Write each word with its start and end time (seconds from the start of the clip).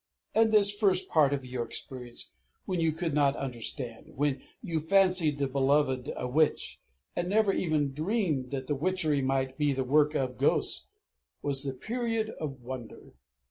And 0.33 0.51
this 0.51 0.71
first 0.71 1.09
part 1.09 1.31
of 1.31 1.45
your 1.45 1.63
experience, 1.63 2.31
when 2.65 2.79
you 2.79 2.91
could 2.91 3.13
not 3.13 3.35
understand, 3.35 4.13
when 4.15 4.41
you 4.63 4.79
fancied 4.79 5.37
the 5.37 5.45
beloved 5.45 6.11
a 6.17 6.27
witch, 6.27 6.79
and 7.15 7.29
never 7.29 7.53
even 7.53 7.93
dreamed 7.93 8.49
that 8.49 8.65
the 8.65 8.73
witchery 8.73 9.21
might 9.21 9.59
be 9.59 9.73
the 9.73 9.83
work 9.83 10.15
of 10.15 10.37
ghosts, 10.37 10.87
was 11.43 11.61
the 11.61 11.75
Period 11.75 12.31
of 12.39 12.63
Wonder. 12.63 13.13